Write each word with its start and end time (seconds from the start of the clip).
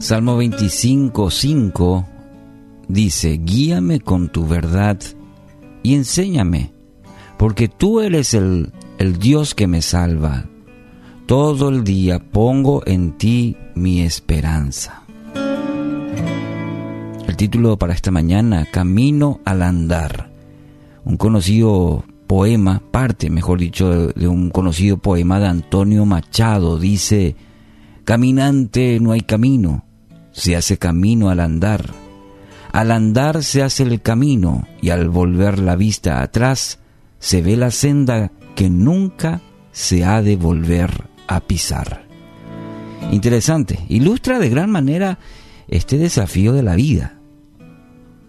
Salmo 0.00 0.36
25, 0.36 1.28
5 1.28 2.06
dice, 2.86 3.40
guíame 3.42 3.98
con 3.98 4.28
tu 4.28 4.46
verdad 4.46 4.96
y 5.82 5.94
enséñame, 5.94 6.72
porque 7.36 7.66
tú 7.66 8.00
eres 8.00 8.32
el, 8.32 8.72
el 8.98 9.18
Dios 9.18 9.56
que 9.56 9.66
me 9.66 9.82
salva. 9.82 10.46
Todo 11.26 11.68
el 11.68 11.82
día 11.82 12.20
pongo 12.20 12.86
en 12.86 13.18
ti 13.18 13.56
mi 13.74 14.02
esperanza. 14.02 15.02
El 17.26 17.36
título 17.36 17.76
para 17.76 17.92
esta 17.92 18.12
mañana, 18.12 18.66
Camino 18.70 19.40
al 19.44 19.62
andar. 19.62 20.30
Un 21.04 21.16
conocido 21.16 22.04
poema, 22.28 22.80
parte, 22.92 23.30
mejor 23.30 23.58
dicho, 23.58 24.08
de 24.08 24.28
un 24.28 24.50
conocido 24.50 24.98
poema 24.98 25.40
de 25.40 25.48
Antonio 25.48 26.06
Machado, 26.06 26.78
dice, 26.78 27.34
Caminante 28.04 29.00
no 29.00 29.12
hay 29.12 29.20
camino, 29.20 29.84
se 30.38 30.54
hace 30.54 30.78
camino 30.78 31.30
al 31.30 31.40
andar. 31.40 31.92
Al 32.72 32.92
andar 32.92 33.42
se 33.42 33.62
hace 33.62 33.82
el 33.82 34.00
camino 34.00 34.68
y 34.80 34.90
al 34.90 35.08
volver 35.08 35.58
la 35.58 35.74
vista 35.74 36.22
atrás 36.22 36.78
se 37.18 37.42
ve 37.42 37.56
la 37.56 37.72
senda 37.72 38.30
que 38.54 38.70
nunca 38.70 39.40
se 39.72 40.04
ha 40.04 40.22
de 40.22 40.36
volver 40.36 41.08
a 41.26 41.40
pisar. 41.40 42.06
Interesante, 43.10 43.80
ilustra 43.88 44.38
de 44.38 44.48
gran 44.48 44.70
manera 44.70 45.18
este 45.66 45.98
desafío 45.98 46.52
de 46.52 46.62
la 46.62 46.76
vida. 46.76 47.18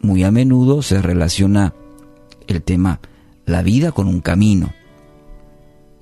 Muy 0.00 0.22
a 0.22 0.30
menudo 0.30 0.82
se 0.82 1.02
relaciona 1.02 1.74
el 2.46 2.62
tema 2.62 3.00
la 3.46 3.62
vida 3.62 3.90
con 3.90 4.06
un 4.06 4.20
camino 4.20 4.72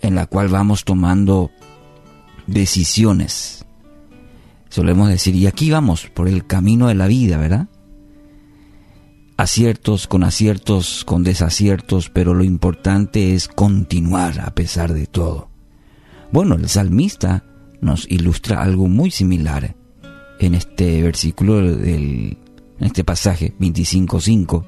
en 0.03 0.15
la 0.15 0.27
cual 0.27 0.49
vamos 0.49 0.85
tomando 0.85 1.51
decisiones. 2.47 3.64
Solemos 4.75 5.09
decir, 5.09 5.37
y 5.37 5.47
aquí 5.47 5.71
vamos 5.71 6.11
por 6.13 6.27
el 6.27 6.49
camino 6.49 6.89
de 6.89 6.97
la 6.97 7.07
vida, 7.07 7.39
¿verdad? 7.39 7.69
Aciertos 9.37 10.09
con 10.09 10.25
aciertos, 10.25 11.05
con 11.05 11.23
desaciertos, 11.23 12.11
pero 12.11 12.35
lo 12.35 12.43
importante 12.43 13.35
es 13.35 13.47
continuar 13.47 14.41
a 14.41 14.53
pesar 14.53 14.93
de 14.93 15.07
todo. 15.07 15.49
Bueno, 16.33 16.57
el 16.57 16.69
salmista 16.69 17.45
nos 17.81 18.11
ilustra 18.11 18.65
algo 18.65 18.89
muy 18.89 19.13
similar 19.13 19.77
en 20.41 20.57
este 20.57 21.01
versículo 21.03 21.63
del 21.63 22.39
en 22.81 22.85
este 22.85 23.05
pasaje 23.05 23.55
25.5 23.61 24.65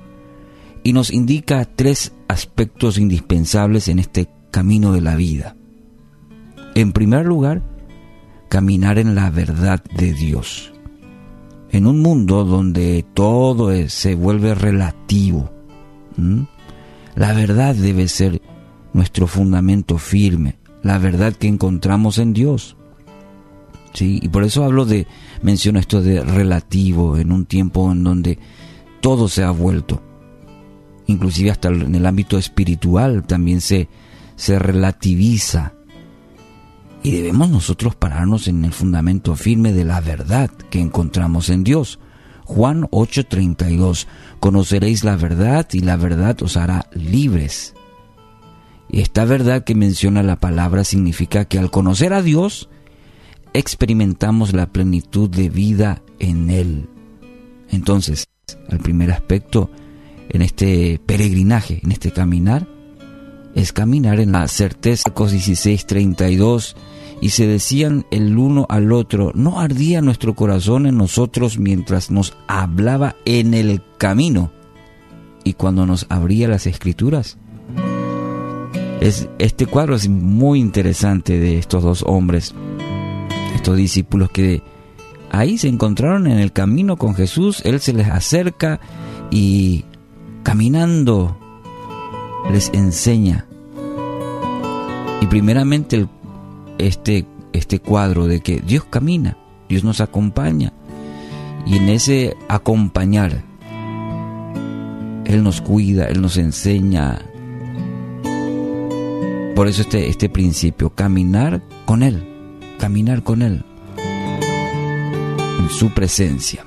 y 0.84 0.92
nos 0.92 1.12
indica 1.12 1.64
tres 1.64 2.12
aspectos 2.28 2.98
indispensables 2.98 3.88
en 3.88 3.98
este 3.98 4.28
camino 4.52 4.92
de 4.92 5.00
la 5.00 5.16
vida. 5.16 5.56
En 6.76 6.92
primer 6.92 7.26
lugar, 7.26 7.75
caminar 8.48 8.98
en 8.98 9.14
la 9.14 9.30
verdad 9.30 9.82
de 9.96 10.12
Dios. 10.12 10.72
En 11.70 11.86
un 11.86 12.00
mundo 12.00 12.44
donde 12.44 13.04
todo 13.14 13.70
se 13.88 14.14
vuelve 14.14 14.54
relativo, 14.54 15.50
la 17.14 17.32
verdad 17.32 17.74
debe 17.74 18.08
ser 18.08 18.40
nuestro 18.92 19.26
fundamento 19.26 19.98
firme, 19.98 20.58
la 20.82 20.98
verdad 20.98 21.34
que 21.34 21.48
encontramos 21.48 22.18
en 22.18 22.32
Dios. 22.32 22.76
¿Sí? 23.92 24.20
Y 24.22 24.28
por 24.28 24.44
eso 24.44 24.64
hablo 24.64 24.84
de, 24.84 25.06
menciono 25.42 25.78
esto 25.78 26.02
de 26.02 26.22
relativo, 26.22 27.16
en 27.16 27.32
un 27.32 27.46
tiempo 27.46 27.90
en 27.90 28.04
donde 28.04 28.38
todo 29.00 29.28
se 29.28 29.42
ha 29.42 29.50
vuelto. 29.50 30.02
Inclusive 31.06 31.50
hasta 31.50 31.68
en 31.68 31.94
el 31.94 32.04
ámbito 32.04 32.36
espiritual 32.36 33.26
también 33.26 33.60
se, 33.60 33.88
se 34.34 34.58
relativiza. 34.58 35.75
Y 37.06 37.12
debemos 37.12 37.48
nosotros 37.50 37.94
pararnos 37.94 38.48
en 38.48 38.64
el 38.64 38.72
fundamento 38.72 39.36
firme 39.36 39.72
de 39.72 39.84
la 39.84 40.00
verdad 40.00 40.50
que 40.50 40.80
encontramos 40.80 41.50
en 41.50 41.62
Dios. 41.62 42.00
Juan 42.44 42.88
8:32, 42.90 44.08
conoceréis 44.40 45.04
la 45.04 45.14
verdad 45.14 45.68
y 45.72 45.82
la 45.82 45.96
verdad 45.96 46.36
os 46.42 46.56
hará 46.56 46.90
libres. 46.92 47.74
Esta 48.88 49.24
verdad 49.24 49.62
que 49.62 49.76
menciona 49.76 50.24
la 50.24 50.40
palabra 50.40 50.82
significa 50.82 51.44
que 51.44 51.60
al 51.60 51.70
conocer 51.70 52.12
a 52.12 52.22
Dios, 52.22 52.68
experimentamos 53.52 54.52
la 54.52 54.72
plenitud 54.72 55.30
de 55.30 55.48
vida 55.48 56.02
en 56.18 56.50
Él. 56.50 56.88
Entonces, 57.70 58.26
el 58.68 58.80
primer 58.80 59.12
aspecto 59.12 59.70
en 60.28 60.42
este 60.42 61.00
peregrinaje, 61.06 61.78
en 61.84 61.92
este 61.92 62.10
caminar, 62.10 62.66
es 63.54 63.72
caminar 63.72 64.18
en 64.18 64.32
la 64.32 64.48
certeza. 64.48 65.08
16:32 65.14 66.74
y 67.20 67.30
se 67.30 67.46
decían 67.46 68.06
el 68.10 68.36
uno 68.36 68.66
al 68.68 68.92
otro, 68.92 69.32
¿no 69.34 69.60
ardía 69.60 70.02
nuestro 70.02 70.34
corazón 70.34 70.86
en 70.86 70.96
nosotros 70.98 71.58
mientras 71.58 72.10
nos 72.10 72.34
hablaba 72.46 73.16
en 73.24 73.54
el 73.54 73.82
camino 73.98 74.52
y 75.44 75.54
cuando 75.54 75.86
nos 75.86 76.06
abría 76.08 76.48
las 76.48 76.66
escrituras? 76.66 77.38
Es, 79.00 79.28
este 79.38 79.66
cuadro 79.66 79.94
es 79.94 80.08
muy 80.08 80.60
interesante 80.60 81.38
de 81.38 81.58
estos 81.58 81.82
dos 81.82 82.02
hombres 82.06 82.54
estos 83.56 83.76
discípulos 83.76 84.30
que 84.30 84.62
ahí 85.32 85.58
se 85.58 85.66
encontraron 85.66 86.28
en 86.28 86.38
el 86.38 86.52
camino 86.52 86.96
con 86.96 87.14
Jesús, 87.14 87.62
Él 87.64 87.80
se 87.80 87.92
les 87.92 88.06
acerca 88.06 88.78
y 89.30 89.84
caminando 90.44 91.36
les 92.52 92.70
enseña. 92.72 93.46
Y 95.20 95.26
primeramente 95.26 96.06
este, 96.78 97.26
este 97.52 97.78
cuadro 97.80 98.26
de 98.26 98.40
que 98.40 98.60
Dios 98.60 98.84
camina, 98.84 99.36
Dios 99.68 99.84
nos 99.84 100.00
acompaña. 100.00 100.72
Y 101.66 101.76
en 101.76 101.88
ese 101.88 102.36
acompañar, 102.48 103.42
Él 105.24 105.42
nos 105.42 105.60
cuida, 105.60 106.06
Él 106.06 106.22
nos 106.22 106.36
enseña. 106.36 107.18
Por 109.54 109.68
eso 109.68 109.82
este, 109.82 110.08
este 110.08 110.28
principio, 110.28 110.90
caminar 110.90 111.62
con 111.86 112.02
Él 112.02 112.36
caminar 112.76 113.22
con 113.22 113.42
Él, 113.42 113.64
en 115.58 115.70
su 115.70 115.90
presencia. 115.90 116.64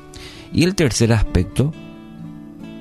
Y 0.52 0.64
el 0.64 0.76
tercer 0.76 1.14
aspecto, 1.14 1.72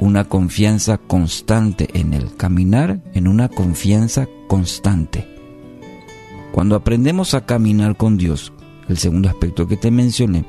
una 0.00 0.25
confianza 0.25 0.99
constante 0.99 1.89
en 1.95 2.15
Él, 2.15 2.31
caminar 2.37 3.00
en 3.15 3.28
una 3.28 3.49
confianza 3.49 4.27
constante. 4.49 5.38
Cuando 6.59 6.75
aprendemos 6.75 7.35
a 7.35 7.47
caminar 7.47 7.97
con 7.97 8.17
Dios, 8.19 8.53
el 8.89 8.99
segundo 8.99 9.29
aspecto 9.29 9.69
que 9.69 9.77
te 9.77 9.93
mencioné, 9.93 10.45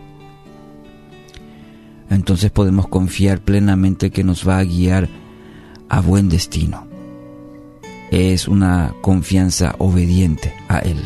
entonces 2.10 2.50
podemos 2.50 2.88
confiar 2.88 3.42
plenamente 3.42 4.10
que 4.10 4.24
nos 4.24 4.48
va 4.48 4.58
a 4.58 4.64
guiar 4.64 5.08
a 5.88 6.02
buen 6.02 6.28
destino. 6.28 6.88
Es 8.10 8.48
una 8.48 8.96
confianza 9.02 9.76
obediente 9.78 10.52
a 10.68 10.80
Él. 10.80 10.98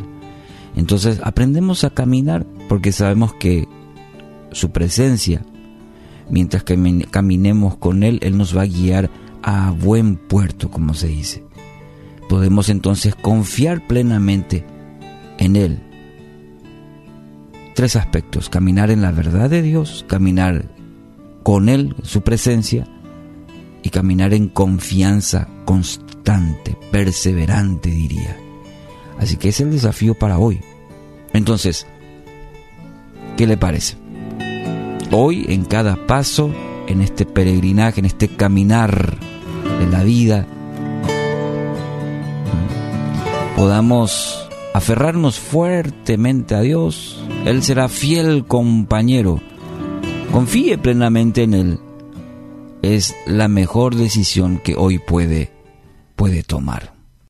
Entonces 0.78 1.20
aprendemos 1.22 1.84
a 1.84 1.90
caminar 1.90 2.46
porque 2.70 2.94
sabemos 2.94 3.34
que 3.34 3.68
su 4.54 4.72
presencia, 4.72 5.46
mientras 6.30 6.64
que 6.64 7.08
caminemos 7.12 7.76
con 7.76 8.04
Él, 8.04 8.20
Él 8.22 8.38
nos 8.38 8.56
va 8.56 8.62
a 8.62 8.68
guiar 8.68 9.10
a 9.42 9.72
buen 9.72 10.16
puerto, 10.16 10.72
como 10.72 10.94
se 10.94 11.08
dice. 11.08 11.44
Podemos 12.30 12.70
entonces 12.70 13.16
confiar 13.16 13.86
plenamente 13.86 14.72
en 15.44 15.56
Él. 15.56 15.80
Tres 17.76 17.96
aspectos, 17.96 18.50
caminar 18.50 18.92
en 18.92 19.02
la 19.02 19.12
verdad 19.12 19.50
de 19.50 19.62
Dios, 19.62 20.06
caminar 20.08 20.66
con 21.44 21.70
Él, 21.70 21.96
su 22.04 22.22
presencia, 22.22 22.88
y 23.82 23.90
caminar 23.90 24.34
en 24.34 24.48
confianza 24.48 25.48
constante, 25.66 26.78
perseverante 26.92 27.90
diría. 27.90 28.38
Así 29.20 29.36
que 29.36 29.50
es 29.50 29.60
el 29.60 29.72
desafío 29.72 30.16
para 30.16 30.38
hoy. 30.38 30.62
Entonces, 31.34 31.86
¿qué 33.36 33.46
le 33.46 33.58
parece? 33.58 33.98
Hoy, 35.12 35.46
en 35.50 35.66
cada 35.66 36.08
paso, 36.08 36.52
en 36.88 37.02
este 37.02 37.26
peregrinaje, 37.26 38.00
en 38.00 38.06
este 38.06 38.30
caminar 38.30 39.18
de 39.80 39.88
la 39.88 40.04
vida, 40.04 40.48
podamos 43.58 44.43
aferrarnos 44.74 45.40
fuertemente 45.40 46.56
a 46.56 46.62
Dios. 46.62 47.24
Él 47.46 47.64
será 47.64 47.88
fiel 47.88 48.46
compañero. 48.46 49.40
Confíe 50.32 50.78
plenamente 50.78 51.44
en 51.44 51.54
Él. 51.54 51.80
Es 52.82 53.16
la 53.26 53.48
mejor 53.48 53.96
decisión 53.96 54.58
que 54.58 54.76
hoy 54.76 55.00
puede, 55.00 55.52
puede 56.16 56.44
tomar. 56.44 56.94